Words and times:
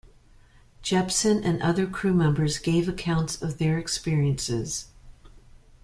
Jeppson 0.81 1.45
and 1.45 1.61
other 1.61 1.85
crew 1.85 2.11
members 2.15 2.57
gave 2.57 2.89
accounts 2.89 3.39
of 3.39 3.59
their 3.59 3.77
experiences. 3.77 4.87